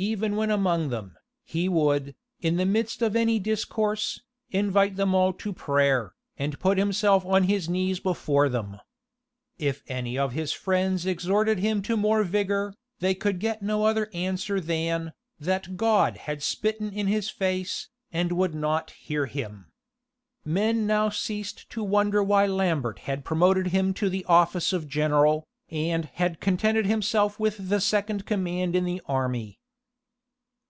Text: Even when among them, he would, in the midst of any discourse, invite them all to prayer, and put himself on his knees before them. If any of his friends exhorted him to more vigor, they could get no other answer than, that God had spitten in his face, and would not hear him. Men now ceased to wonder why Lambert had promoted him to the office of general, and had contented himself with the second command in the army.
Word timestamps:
Even 0.00 0.36
when 0.36 0.48
among 0.48 0.90
them, 0.90 1.16
he 1.44 1.68
would, 1.68 2.14
in 2.40 2.56
the 2.56 2.64
midst 2.64 3.02
of 3.02 3.16
any 3.16 3.40
discourse, 3.40 4.20
invite 4.52 4.94
them 4.94 5.12
all 5.12 5.32
to 5.32 5.52
prayer, 5.52 6.14
and 6.36 6.60
put 6.60 6.78
himself 6.78 7.26
on 7.26 7.42
his 7.42 7.68
knees 7.68 7.98
before 7.98 8.48
them. 8.48 8.78
If 9.58 9.82
any 9.88 10.16
of 10.16 10.30
his 10.34 10.52
friends 10.52 11.04
exhorted 11.04 11.58
him 11.58 11.82
to 11.82 11.96
more 11.96 12.22
vigor, 12.22 12.74
they 13.00 13.12
could 13.12 13.40
get 13.40 13.60
no 13.60 13.86
other 13.86 14.08
answer 14.14 14.60
than, 14.60 15.14
that 15.40 15.76
God 15.76 16.16
had 16.16 16.44
spitten 16.44 16.92
in 16.92 17.08
his 17.08 17.28
face, 17.28 17.88
and 18.12 18.30
would 18.30 18.54
not 18.54 18.92
hear 18.92 19.26
him. 19.26 19.72
Men 20.44 20.86
now 20.86 21.08
ceased 21.08 21.68
to 21.70 21.82
wonder 21.82 22.22
why 22.22 22.46
Lambert 22.46 23.00
had 23.00 23.24
promoted 23.24 23.66
him 23.66 23.92
to 23.94 24.08
the 24.08 24.24
office 24.26 24.72
of 24.72 24.86
general, 24.86 25.48
and 25.70 26.04
had 26.04 26.38
contented 26.40 26.86
himself 26.86 27.40
with 27.40 27.68
the 27.68 27.80
second 27.80 28.26
command 28.26 28.76
in 28.76 28.84
the 28.84 29.02
army. 29.06 29.56